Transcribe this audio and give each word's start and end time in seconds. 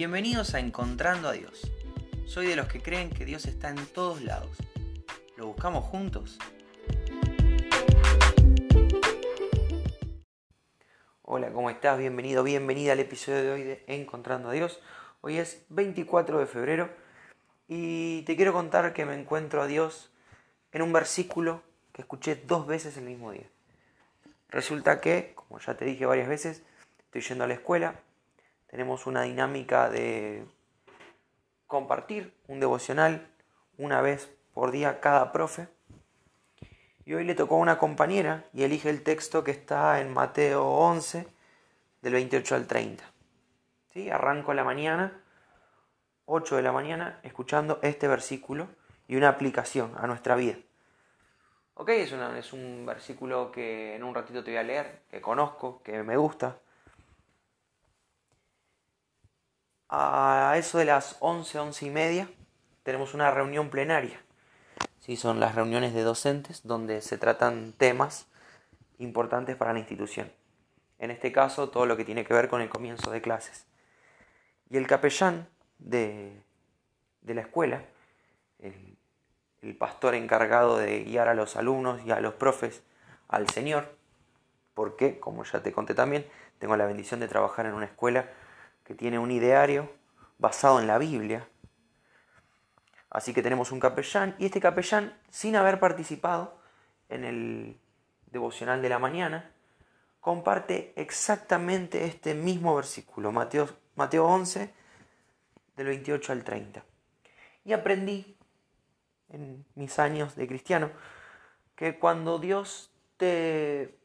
Bienvenidos 0.00 0.54
a 0.54 0.60
Encontrando 0.60 1.28
a 1.28 1.32
Dios. 1.32 1.70
Soy 2.24 2.46
de 2.46 2.56
los 2.56 2.68
que 2.68 2.80
creen 2.80 3.10
que 3.10 3.26
Dios 3.26 3.44
está 3.44 3.68
en 3.68 3.84
todos 3.84 4.22
lados. 4.22 4.56
¿Lo 5.36 5.48
buscamos 5.48 5.84
juntos? 5.84 6.38
Hola, 11.20 11.52
¿cómo 11.52 11.68
estás? 11.68 11.98
Bienvenido, 11.98 12.42
bienvenida 12.42 12.92
al 12.92 13.00
episodio 13.00 13.42
de 13.42 13.50
hoy 13.50 13.62
de 13.62 13.84
Encontrando 13.88 14.48
a 14.48 14.52
Dios. 14.52 14.80
Hoy 15.20 15.36
es 15.36 15.66
24 15.68 16.38
de 16.38 16.46
febrero 16.46 16.88
y 17.68 18.22
te 18.22 18.36
quiero 18.36 18.54
contar 18.54 18.94
que 18.94 19.04
me 19.04 19.12
encuentro 19.12 19.60
a 19.60 19.66
Dios 19.66 20.10
en 20.72 20.80
un 20.80 20.94
versículo 20.94 21.62
que 21.92 22.00
escuché 22.00 22.36
dos 22.36 22.66
veces 22.66 22.96
el 22.96 23.04
mismo 23.04 23.32
día. 23.32 23.50
Resulta 24.48 25.02
que, 25.02 25.34
como 25.34 25.60
ya 25.60 25.76
te 25.76 25.84
dije 25.84 26.06
varias 26.06 26.30
veces, 26.30 26.62
estoy 27.04 27.20
yendo 27.20 27.44
a 27.44 27.48
la 27.48 27.52
escuela, 27.52 28.00
tenemos 28.70 29.08
una 29.08 29.22
dinámica 29.22 29.90
de 29.90 30.46
compartir 31.66 32.32
un 32.46 32.60
devocional 32.60 33.28
una 33.76 34.00
vez 34.00 34.32
por 34.54 34.70
día 34.70 35.00
cada 35.00 35.32
profe. 35.32 35.66
Y 37.04 37.14
hoy 37.14 37.24
le 37.24 37.34
tocó 37.34 37.56
a 37.56 37.58
una 37.58 37.78
compañera 37.78 38.44
y 38.52 38.62
elige 38.62 38.88
el 38.88 39.02
texto 39.02 39.42
que 39.42 39.50
está 39.50 40.00
en 40.00 40.14
Mateo 40.14 40.64
11, 40.64 41.26
del 42.00 42.12
28 42.12 42.54
al 42.54 42.66
30. 42.68 43.04
¿Sí? 43.92 44.08
Arranco 44.08 44.54
la 44.54 44.62
mañana, 44.62 45.20
8 46.26 46.54
de 46.54 46.62
la 46.62 46.70
mañana, 46.70 47.18
escuchando 47.24 47.80
este 47.82 48.06
versículo 48.06 48.68
y 49.08 49.16
una 49.16 49.30
aplicación 49.30 49.94
a 49.98 50.06
nuestra 50.06 50.36
vida. 50.36 50.54
Ok, 51.74 51.88
es, 51.88 52.12
es 52.12 52.52
un 52.52 52.86
versículo 52.86 53.50
que 53.50 53.96
en 53.96 54.04
un 54.04 54.14
ratito 54.14 54.44
te 54.44 54.52
voy 54.52 54.58
a 54.58 54.62
leer, 54.62 55.02
que 55.10 55.20
conozco, 55.20 55.82
que 55.82 56.04
me 56.04 56.16
gusta, 56.16 56.60
a 59.90 60.54
eso 60.56 60.78
de 60.78 60.84
las 60.84 61.16
11, 61.18 61.58
11 61.58 61.86
y 61.86 61.90
media, 61.90 62.30
tenemos 62.84 63.12
una 63.12 63.30
reunión 63.32 63.70
plenaria. 63.70 64.22
Sí, 65.00 65.16
son 65.16 65.40
las 65.40 65.56
reuniones 65.56 65.94
de 65.94 66.02
docentes 66.02 66.62
donde 66.62 67.02
se 67.02 67.18
tratan 67.18 67.72
temas 67.72 68.28
importantes 68.98 69.56
para 69.56 69.72
la 69.72 69.80
institución. 69.80 70.32
En 70.98 71.10
este 71.10 71.32
caso, 71.32 71.70
todo 71.70 71.86
lo 71.86 71.96
que 71.96 72.04
tiene 72.04 72.24
que 72.24 72.34
ver 72.34 72.48
con 72.48 72.60
el 72.60 72.68
comienzo 72.68 73.10
de 73.10 73.20
clases. 73.20 73.66
Y 74.68 74.76
el 74.76 74.86
capellán 74.86 75.48
de, 75.78 76.40
de 77.22 77.34
la 77.34 77.40
escuela, 77.40 77.82
el, 78.60 78.96
el 79.62 79.76
pastor 79.76 80.14
encargado 80.14 80.78
de 80.78 81.02
guiar 81.02 81.26
a 81.28 81.34
los 81.34 81.56
alumnos 81.56 82.00
y 82.04 82.12
a 82.12 82.20
los 82.20 82.34
profes 82.34 82.82
al 83.26 83.48
Señor, 83.48 83.96
porque, 84.74 85.18
como 85.18 85.42
ya 85.42 85.62
te 85.62 85.72
conté 85.72 85.94
también, 85.94 86.26
tengo 86.60 86.76
la 86.76 86.86
bendición 86.86 87.18
de 87.18 87.26
trabajar 87.26 87.66
en 87.66 87.74
una 87.74 87.86
escuela 87.86 88.30
que 88.90 88.96
tiene 88.96 89.20
un 89.20 89.30
ideario 89.30 89.88
basado 90.38 90.80
en 90.80 90.88
la 90.88 90.98
Biblia. 90.98 91.46
Así 93.08 93.32
que 93.32 93.40
tenemos 93.40 93.70
un 93.70 93.78
capellán 93.78 94.34
y 94.36 94.46
este 94.46 94.58
capellán, 94.58 95.16
sin 95.28 95.54
haber 95.54 95.78
participado 95.78 96.60
en 97.08 97.22
el 97.22 97.80
devocional 98.32 98.82
de 98.82 98.88
la 98.88 98.98
mañana, 98.98 99.52
comparte 100.18 100.92
exactamente 100.96 102.04
este 102.04 102.34
mismo 102.34 102.74
versículo, 102.74 103.30
Mateo, 103.30 103.68
Mateo 103.94 104.26
11, 104.26 104.74
del 105.76 105.86
28 105.86 106.32
al 106.32 106.42
30. 106.42 106.84
Y 107.66 107.72
aprendí 107.72 108.36
en 109.28 109.64
mis 109.76 110.00
años 110.00 110.34
de 110.34 110.48
cristiano 110.48 110.90
que 111.76 111.96
cuando 111.96 112.40
Dios 112.40 112.90
te 113.18 113.96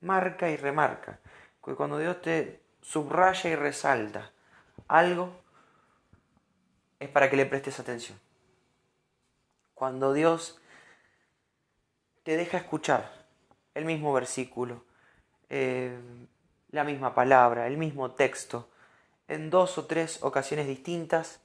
marca 0.00 0.48
y 0.48 0.56
remarca, 0.56 1.20
que 1.62 1.74
cuando 1.74 1.98
Dios 1.98 2.22
te 2.22 2.69
subraya 2.90 3.48
y 3.48 3.54
resalta 3.54 4.32
algo, 4.88 5.30
es 6.98 7.08
para 7.08 7.30
que 7.30 7.36
le 7.36 7.46
prestes 7.46 7.78
atención. 7.78 8.18
Cuando 9.74 10.12
Dios 10.12 10.60
te 12.24 12.36
deja 12.36 12.58
escuchar 12.58 13.12
el 13.74 13.84
mismo 13.84 14.12
versículo, 14.12 14.82
eh, 15.50 15.96
la 16.72 16.82
misma 16.82 17.14
palabra, 17.14 17.68
el 17.68 17.76
mismo 17.76 18.10
texto, 18.10 18.68
en 19.28 19.50
dos 19.50 19.78
o 19.78 19.86
tres 19.86 20.18
ocasiones 20.22 20.66
distintas, 20.66 21.40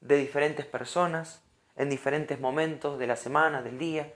de 0.00 0.16
diferentes 0.16 0.64
personas, 0.64 1.42
en 1.76 1.90
diferentes 1.90 2.40
momentos 2.40 2.98
de 2.98 3.06
la 3.06 3.16
semana, 3.16 3.60
del 3.60 3.78
día, 3.78 4.14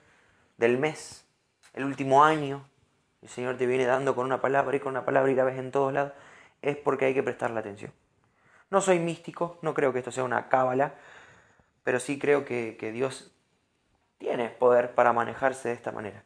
del 0.57 0.79
mes, 0.79 1.27
el 1.75 1.85
último 1.85 2.25
año, 2.25 2.67
el 3.21 3.29
Señor 3.29 3.59
te 3.59 3.67
viene 3.67 3.85
dando 3.85 4.15
con 4.15 4.25
una 4.25 4.41
palabra 4.41 4.75
y 4.75 4.81
con 4.81 4.93
una 4.93 5.05
palabra 5.05 5.31
y 5.31 5.35
la 5.35 5.45
ves 5.45 5.59
en 5.59 5.71
todos 5.71 5.93
lados 5.93 6.15
es 6.65 6.77
porque 6.77 7.07
hay 7.07 7.15
que 7.15 7.23
prestarle 7.23 7.61
atención. 7.61 7.93
No 8.71 8.81
soy 8.81 8.99
místico, 8.99 9.59
no 9.63 9.75
creo 9.75 9.93
que 9.93 9.99
esto 9.99 10.11
sea 10.11 10.25
una 10.25 10.49
cábala, 10.49 10.95
pero 11.83 12.01
sí 12.01 12.19
creo 12.19 12.45
que, 12.45 12.77
que 12.79 12.93
Dios 12.93 13.33
tiene 14.19 14.49
poder 14.49 14.95
para 14.95 15.13
manejarse 15.13 15.69
de 15.69 15.75
esta 15.75 15.93
manera. 15.93 16.25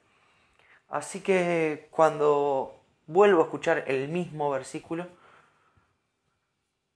Así 0.89 1.21
que 1.21 1.89
cuando 1.91 2.81
vuelvo 3.07 3.43
a 3.43 3.45
escuchar 3.45 3.85
el 3.87 4.09
mismo 4.09 4.51
versículo, 4.51 5.09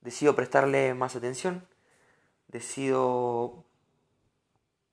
decido 0.00 0.34
prestarle 0.34 0.94
más 0.94 1.16
atención, 1.16 1.66
decido 2.48 3.64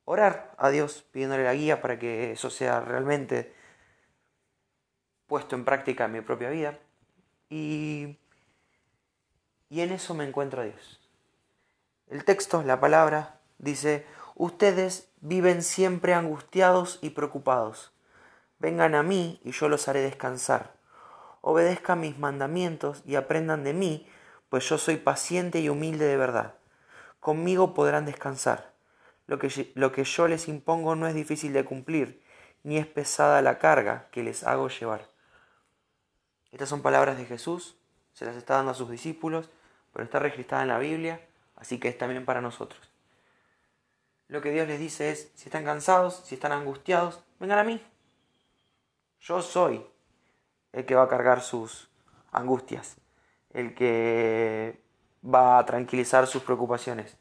orar 0.05 0.55
a 0.57 0.69
Dios 0.69 1.05
pidiéndole 1.11 1.43
la 1.43 1.53
guía 1.53 1.81
para 1.81 1.99
que 1.99 2.31
eso 2.31 2.49
sea 2.49 2.79
realmente 2.79 3.53
puesto 5.27 5.55
en 5.55 5.63
práctica 5.63 6.05
en 6.05 6.13
mi 6.13 6.21
propia 6.21 6.49
vida. 6.49 6.79
Y 7.49 8.17
y 9.69 9.81
en 9.81 9.91
eso 9.91 10.13
me 10.13 10.27
encuentro 10.27 10.61
a 10.61 10.65
Dios. 10.65 10.99
El 12.07 12.25
texto, 12.25 12.63
la 12.63 12.79
palabra, 12.79 13.39
dice, 13.59 14.05
ustedes 14.35 15.09
viven 15.21 15.61
siempre 15.61 16.13
angustiados 16.13 16.97
y 17.01 17.11
preocupados. 17.11 17.91
Vengan 18.57 18.95
a 18.95 19.03
mí 19.03 19.39
y 19.43 19.51
yo 19.51 19.69
los 19.69 19.87
haré 19.87 20.01
descansar. 20.01 20.73
Obedezcan 21.41 22.01
mis 22.01 22.17
mandamientos 22.17 23.03
y 23.05 23.15
aprendan 23.15 23.63
de 23.63 23.73
mí, 23.73 24.07
pues 24.49 24.67
yo 24.67 24.77
soy 24.77 24.97
paciente 24.97 25.59
y 25.59 25.69
humilde 25.69 26.05
de 26.05 26.17
verdad. 26.17 26.55
Conmigo 27.19 27.73
podrán 27.73 28.05
descansar. 28.05 28.73
Lo 29.27 29.37
que, 29.37 29.71
lo 29.75 29.91
que 29.91 30.03
yo 30.03 30.27
les 30.27 30.47
impongo 30.47 30.95
no 30.95 31.07
es 31.07 31.13
difícil 31.13 31.53
de 31.53 31.63
cumplir, 31.63 32.23
ni 32.63 32.77
es 32.77 32.87
pesada 32.87 33.43
la 33.43 33.59
carga 33.59 34.07
que 34.11 34.23
les 34.23 34.43
hago 34.43 34.67
llevar. 34.69 35.07
Estas 36.51 36.67
son 36.67 36.81
palabras 36.81 37.17
de 37.17 37.25
Jesús, 37.25 37.77
se 38.13 38.25
las 38.25 38.35
está 38.35 38.55
dando 38.55 38.71
a 38.71 38.75
sus 38.75 38.89
discípulos 38.89 39.49
pero 39.93 40.05
está 40.05 40.19
registrada 40.19 40.63
en 40.63 40.69
la 40.69 40.79
Biblia, 40.79 41.21
así 41.55 41.79
que 41.79 41.89
es 41.89 41.97
también 41.97 42.25
para 42.25 42.41
nosotros. 42.41 42.89
Lo 44.27 44.41
que 44.41 44.51
Dios 44.51 44.67
les 44.67 44.79
dice 44.79 45.09
es, 45.11 45.31
si 45.35 45.45
están 45.45 45.65
cansados, 45.65 46.21
si 46.25 46.35
están 46.35 46.51
angustiados, 46.51 47.23
vengan 47.39 47.59
a 47.59 47.63
mí. 47.63 47.81
Yo 49.21 49.41
soy 49.41 49.85
el 50.71 50.85
que 50.85 50.95
va 50.95 51.03
a 51.03 51.09
cargar 51.09 51.41
sus 51.41 51.89
angustias, 52.31 52.97
el 53.51 53.73
que 53.73 54.79
va 55.25 55.57
a 55.57 55.65
tranquilizar 55.65 56.27
sus 56.27 56.43
preocupaciones. 56.43 57.17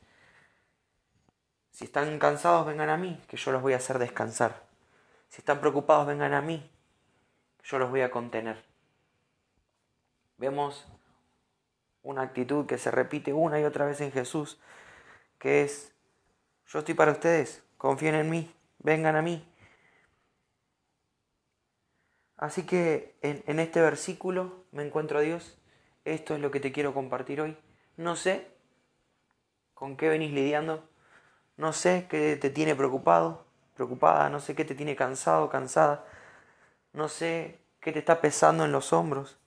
Si 1.70 1.84
están 1.84 2.18
cansados, 2.18 2.66
vengan 2.66 2.90
a 2.90 2.96
mí, 2.96 3.22
que 3.28 3.36
yo 3.36 3.52
los 3.52 3.62
voy 3.62 3.72
a 3.72 3.76
hacer 3.76 3.98
descansar. 3.98 4.66
Si 5.28 5.40
están 5.40 5.60
preocupados, 5.60 6.06
vengan 6.06 6.34
a 6.34 6.42
mí, 6.42 6.70
que 7.58 7.68
yo 7.68 7.78
los 7.78 7.90
voy 7.90 8.02
a 8.02 8.10
contener. 8.10 8.64
Vemos 10.36 10.86
una 12.08 12.22
actitud 12.22 12.64
que 12.64 12.78
se 12.78 12.90
repite 12.90 13.34
una 13.34 13.60
y 13.60 13.64
otra 13.64 13.84
vez 13.84 14.00
en 14.00 14.10
Jesús, 14.10 14.58
que 15.38 15.62
es, 15.62 15.92
yo 16.66 16.78
estoy 16.78 16.94
para 16.94 17.12
ustedes, 17.12 17.62
confíen 17.76 18.14
en 18.14 18.30
mí, 18.30 18.50
vengan 18.78 19.14
a 19.14 19.20
mí. 19.20 19.46
Así 22.38 22.64
que 22.64 23.14
en, 23.20 23.44
en 23.46 23.58
este 23.58 23.82
versículo 23.82 24.64
me 24.72 24.86
encuentro 24.86 25.18
a 25.18 25.22
Dios, 25.22 25.58
esto 26.06 26.34
es 26.34 26.40
lo 26.40 26.50
que 26.50 26.60
te 26.60 26.72
quiero 26.72 26.94
compartir 26.94 27.42
hoy. 27.42 27.58
No 27.98 28.16
sé 28.16 28.46
con 29.74 29.98
qué 29.98 30.08
venís 30.08 30.32
lidiando, 30.32 30.88
no 31.58 31.74
sé 31.74 32.06
qué 32.08 32.36
te 32.36 32.48
tiene 32.48 32.74
preocupado, 32.74 33.44
preocupada, 33.74 34.30
no 34.30 34.40
sé 34.40 34.54
qué 34.54 34.64
te 34.64 34.74
tiene 34.74 34.96
cansado, 34.96 35.50
cansada, 35.50 36.06
no 36.94 37.08
sé 37.08 37.58
qué 37.80 37.92
te 37.92 37.98
está 37.98 38.22
pesando 38.22 38.64
en 38.64 38.72
los 38.72 38.94
hombros. 38.94 39.38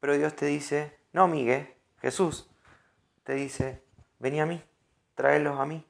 Pero 0.00 0.16
Dios 0.16 0.34
te 0.36 0.46
dice, 0.46 0.98
no, 1.12 1.28
Miguel, 1.28 1.74
Jesús 2.00 2.50
te 3.24 3.34
dice, 3.34 3.82
vení 4.18 4.40
a 4.40 4.46
mí, 4.46 4.62
tráelos 5.14 5.58
a 5.58 5.66
mí. 5.66 5.86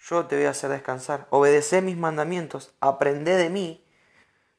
Yo 0.00 0.26
te 0.26 0.36
voy 0.36 0.44
a 0.44 0.50
hacer 0.50 0.70
descansar. 0.70 1.26
Obedece 1.30 1.82
mis 1.82 1.96
mandamientos, 1.96 2.74
aprende 2.80 3.36
de 3.36 3.50
mí, 3.50 3.86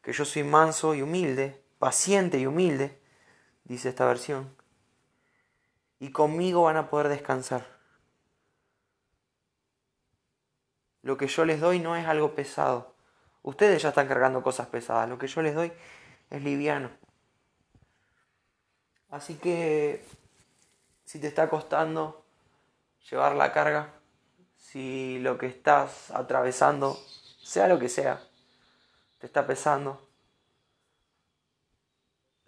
que 0.01 0.11
yo 0.13 0.25
soy 0.25 0.43
manso 0.43 0.95
y 0.95 1.01
humilde, 1.01 1.63
paciente 1.79 2.37
y 2.39 2.45
humilde, 2.45 2.99
dice 3.63 3.89
esta 3.89 4.05
versión. 4.05 4.55
Y 5.99 6.11
conmigo 6.11 6.63
van 6.63 6.77
a 6.77 6.89
poder 6.89 7.09
descansar. 7.09 7.75
Lo 11.01 11.17
que 11.17 11.27
yo 11.27 11.45
les 11.45 11.59
doy 11.59 11.79
no 11.79 11.95
es 11.95 12.07
algo 12.07 12.33
pesado. 12.33 12.95
Ustedes 13.43 13.83
ya 13.83 13.89
están 13.89 14.07
cargando 14.07 14.41
cosas 14.41 14.67
pesadas. 14.67 15.07
Lo 15.07 15.19
que 15.19 15.27
yo 15.27 15.43
les 15.43 15.53
doy 15.53 15.71
es 16.31 16.43
liviano. 16.43 16.89
Así 19.15 19.35
que 19.35 20.03
si 21.05 21.21
te 21.21 21.27
está 21.27 21.49
costando 21.49 22.25
llevar 23.09 23.33
la 23.33 23.53
carga, 23.53 23.93
si 24.57 25.19
lo 25.19 25.37
que 25.37 25.45
estás 25.45 26.11
atravesando, 26.11 26.99
sea 27.41 27.69
lo 27.69 27.79
que 27.79 27.87
sea, 27.87 28.21
te 29.19 29.25
está 29.25 29.47
pesando, 29.47 30.05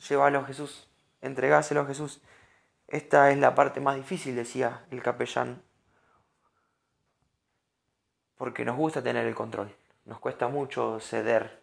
llévalo 0.10 0.40
a 0.40 0.44
Jesús, 0.44 0.90
entregáselo 1.22 1.80
a 1.80 1.86
Jesús. 1.86 2.19
Esta 2.90 3.31
es 3.31 3.38
la 3.38 3.56
parte 3.56 3.80
más 3.80 3.96
difícil, 3.96 4.36
decía 4.36 4.86
el 4.92 5.02
capellán, 5.02 5.64
porque 8.36 8.66
nos 8.66 8.75
gusta 8.75 9.02
tener 9.02 9.25
el 9.25 9.36
control, 9.36 9.74
nos 10.04 10.19
cuesta 10.19 10.50
mucho 10.50 11.00
ceder 11.00 11.62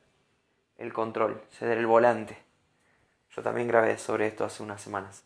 el 0.78 0.94
control, 0.94 1.44
ceder 1.50 1.76
el 1.76 1.86
volante. 1.86 2.43
Yo 3.34 3.42
también 3.42 3.66
grabé 3.66 3.98
sobre 3.98 4.28
esto 4.28 4.44
hace 4.44 4.62
unas 4.62 4.80
semanas. 4.80 5.24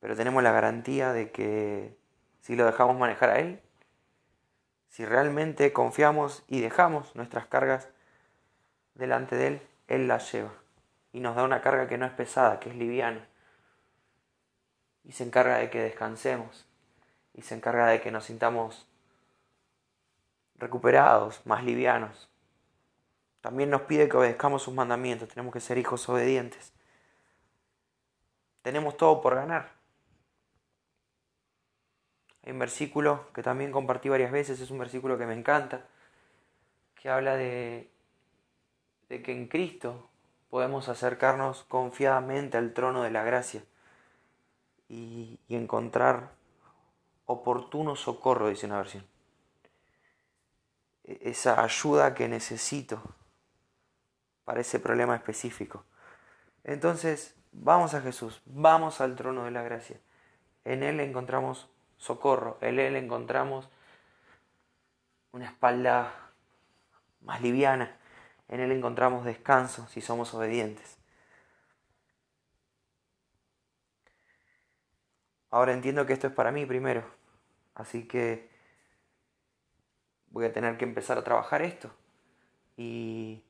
Pero 0.00 0.16
tenemos 0.16 0.42
la 0.42 0.52
garantía 0.52 1.12
de 1.12 1.30
que 1.30 1.96
si 2.40 2.56
lo 2.56 2.64
dejamos 2.64 2.98
manejar 2.98 3.30
a 3.30 3.38
Él, 3.40 3.60
si 4.88 5.04
realmente 5.04 5.72
confiamos 5.72 6.44
y 6.46 6.60
dejamos 6.60 7.14
nuestras 7.14 7.46
cargas 7.46 7.88
delante 8.94 9.36
de 9.36 9.46
Él, 9.48 9.62
Él 9.88 10.08
las 10.08 10.32
lleva. 10.32 10.52
Y 11.12 11.20
nos 11.20 11.36
da 11.36 11.44
una 11.44 11.60
carga 11.60 11.86
que 11.86 11.98
no 11.98 12.06
es 12.06 12.12
pesada, 12.12 12.58
que 12.58 12.70
es 12.70 12.76
liviana. 12.76 13.26
Y 15.04 15.12
se 15.12 15.24
encarga 15.24 15.58
de 15.58 15.70
que 15.70 15.80
descansemos. 15.80 16.66
Y 17.34 17.42
se 17.42 17.54
encarga 17.54 17.86
de 17.86 18.00
que 18.00 18.10
nos 18.10 18.24
sintamos 18.24 18.86
recuperados, 20.56 21.44
más 21.44 21.64
livianos. 21.64 22.33
También 23.44 23.68
nos 23.68 23.82
pide 23.82 24.08
que 24.08 24.16
obedezcamos 24.16 24.62
sus 24.62 24.72
mandamientos. 24.72 25.28
Tenemos 25.28 25.52
que 25.52 25.60
ser 25.60 25.76
hijos 25.76 26.08
obedientes. 26.08 26.72
Tenemos 28.62 28.96
todo 28.96 29.20
por 29.20 29.34
ganar. 29.34 29.70
Hay 32.42 32.52
un 32.52 32.58
versículo 32.58 33.30
que 33.34 33.42
también 33.42 33.70
compartí 33.70 34.08
varias 34.08 34.32
veces, 34.32 34.60
es 34.60 34.70
un 34.70 34.78
versículo 34.78 35.18
que 35.18 35.26
me 35.26 35.34
encanta, 35.34 35.84
que 36.94 37.10
habla 37.10 37.36
de 37.36 37.90
que 39.10 39.32
en 39.32 39.46
Cristo 39.48 40.08
podemos 40.48 40.88
acercarnos 40.88 41.64
confiadamente 41.64 42.56
al 42.56 42.72
trono 42.72 43.02
de 43.02 43.10
la 43.10 43.24
gracia 43.24 43.62
y, 44.88 45.38
encontrar 45.50 46.30
oportuno 47.26 47.94
socorro, 47.94 48.48
dice 48.48 48.64
una 48.64 48.78
versión. 48.78 49.04
E, 51.04 51.18
esa 51.28 51.62
ayuda 51.62 52.14
que 52.14 52.26
necesito 52.26 53.02
para 54.44 54.60
ese 54.60 54.78
problema 54.78 55.16
específico. 55.16 55.84
Entonces, 56.64 57.34
vamos 57.52 57.94
a 57.94 58.00
Jesús, 58.00 58.42
vamos 58.46 59.00
al 59.00 59.16
trono 59.16 59.44
de 59.44 59.50
la 59.50 59.62
gracia. 59.62 59.98
En 60.64 60.82
Él 60.82 61.00
encontramos 61.00 61.68
socorro, 61.96 62.58
en 62.60 62.78
Él 62.78 62.96
encontramos 62.96 63.68
una 65.32 65.46
espalda 65.46 66.12
más 67.20 67.40
liviana, 67.40 67.96
en 68.48 68.60
Él 68.60 68.72
encontramos 68.72 69.24
descanso 69.24 69.86
si 69.88 70.00
somos 70.00 70.32
obedientes. 70.34 70.98
Ahora 75.50 75.72
entiendo 75.72 76.04
que 76.04 76.12
esto 76.12 76.26
es 76.26 76.32
para 76.32 76.50
mí 76.50 76.66
primero, 76.66 77.04
así 77.74 78.08
que 78.08 78.50
voy 80.30 80.46
a 80.46 80.52
tener 80.52 80.76
que 80.76 80.84
empezar 80.84 81.16
a 81.16 81.22
trabajar 81.22 81.62
esto 81.62 81.94
y 82.76 83.44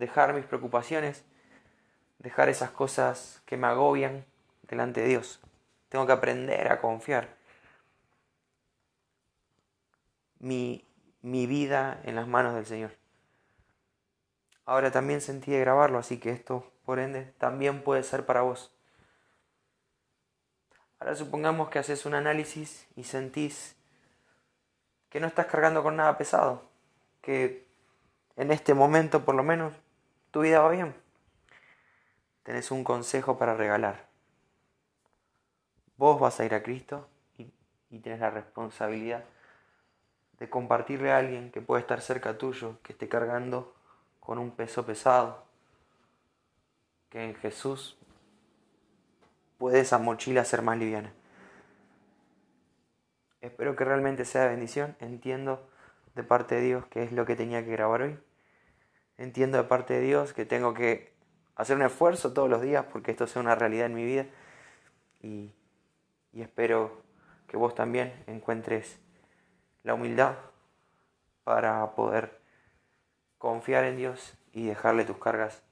dejar 0.00 0.32
mis 0.32 0.46
preocupaciones, 0.46 1.24
dejar 2.18 2.48
esas 2.48 2.70
cosas 2.70 3.42
que 3.44 3.58
me 3.58 3.66
agobian 3.66 4.24
delante 4.62 5.02
de 5.02 5.08
Dios. 5.08 5.40
Tengo 5.90 6.06
que 6.06 6.12
aprender 6.12 6.72
a 6.72 6.80
confiar 6.80 7.28
mi, 10.38 10.86
mi 11.20 11.46
vida 11.46 12.00
en 12.04 12.16
las 12.16 12.26
manos 12.26 12.54
del 12.54 12.64
Señor. 12.64 12.92
Ahora 14.64 14.90
también 14.90 15.20
sentí 15.20 15.50
de 15.50 15.60
grabarlo, 15.60 15.98
así 15.98 16.18
que 16.18 16.30
esto, 16.30 16.72
por 16.86 16.98
ende, 16.98 17.34
también 17.36 17.82
puede 17.82 18.02
ser 18.02 18.24
para 18.24 18.40
vos. 18.40 18.72
Ahora 20.98 21.14
supongamos 21.14 21.68
que 21.68 21.78
haces 21.78 22.06
un 22.06 22.14
análisis 22.14 22.86
y 22.96 23.04
sentís 23.04 23.76
que 25.10 25.20
no 25.20 25.26
estás 25.26 25.46
cargando 25.46 25.82
con 25.82 25.96
nada 25.96 26.16
pesado, 26.16 26.62
que 27.20 27.66
en 28.36 28.50
este 28.50 28.72
momento 28.72 29.24
por 29.24 29.34
lo 29.34 29.42
menos 29.42 29.74
tu 30.30 30.40
vida 30.40 30.60
va 30.60 30.70
bien. 30.70 30.94
Tenés 32.42 32.70
un 32.70 32.84
consejo 32.84 33.38
para 33.38 33.54
regalar. 33.54 34.08
Vos 35.96 36.18
vas 36.18 36.40
a 36.40 36.44
ir 36.44 36.54
a 36.54 36.62
Cristo 36.62 37.08
y, 37.36 37.52
y 37.90 37.98
tenés 38.00 38.20
la 38.20 38.30
responsabilidad 38.30 39.24
de 40.38 40.48
compartirle 40.48 41.12
a 41.12 41.18
alguien 41.18 41.52
que 41.52 41.60
puede 41.60 41.82
estar 41.82 42.00
cerca 42.00 42.38
tuyo, 42.38 42.78
que 42.82 42.92
esté 42.92 43.08
cargando 43.08 43.74
con 44.18 44.38
un 44.38 44.50
peso 44.52 44.86
pesado, 44.86 45.44
que 47.10 47.24
en 47.24 47.34
Jesús 47.34 47.98
puede 49.58 49.80
esa 49.80 49.98
mochila 49.98 50.44
ser 50.44 50.62
más 50.62 50.78
liviana. 50.78 51.12
Espero 53.40 53.76
que 53.76 53.84
realmente 53.84 54.24
sea 54.24 54.46
bendición. 54.46 54.96
Entiendo 55.00 55.68
de 56.14 56.22
parte 56.22 56.56
de 56.56 56.62
Dios 56.62 56.86
que 56.86 57.02
es 57.02 57.12
lo 57.12 57.26
que 57.26 57.36
tenía 57.36 57.64
que 57.64 57.72
grabar 57.72 58.02
hoy. 58.02 58.18
Entiendo 59.20 59.58
de 59.58 59.64
parte 59.64 59.92
de 59.92 60.00
Dios 60.00 60.32
que 60.32 60.46
tengo 60.46 60.72
que 60.72 61.12
hacer 61.54 61.76
un 61.76 61.82
esfuerzo 61.82 62.32
todos 62.32 62.48
los 62.48 62.62
días 62.62 62.86
porque 62.90 63.10
esto 63.10 63.26
sea 63.26 63.42
una 63.42 63.54
realidad 63.54 63.84
en 63.84 63.94
mi 63.94 64.02
vida. 64.02 64.24
Y, 65.20 65.52
espero 66.32 67.02
que 67.46 67.58
vos 67.58 67.74
también 67.74 68.24
encuentres 68.26 68.98
la 69.82 69.92
humildad 69.92 70.36
para 71.44 71.94
poder 71.94 72.40
confiar 73.36 73.84
en 73.84 73.98
Dios 73.98 74.38
y 74.54 74.64
dejarle 74.64 75.04
tus 75.04 75.18
cargas 75.18 75.62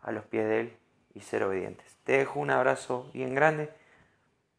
a 0.00 0.12
los 0.12 0.24
pies 0.24 0.44
de 0.44 0.60
Él 0.60 0.76
y 1.12 1.22
ser 1.22 1.42
obedientes. 1.42 1.96
Te 2.04 2.18
dejo 2.18 2.38
un 2.38 2.50
abrazo 2.50 3.10
bien 3.12 3.34
grande, 3.34 3.68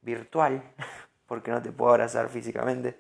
virtual, 0.02 0.64
porque 1.28 1.52
no 1.52 1.62
te 1.62 1.72
puedo 1.72 1.92
abrazar 1.92 2.28
físicamente. 2.28 3.00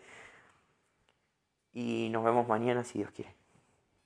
Y 1.73 2.07
nos 2.13 2.23
vemos 2.23 2.47
mañana 2.47 2.85
si 2.85 2.99
Dios 2.99 3.11
quiere. 3.11 3.36